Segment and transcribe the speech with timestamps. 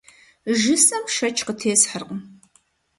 [0.59, 2.19] Жысӏэм шэч къытесхьэркъым.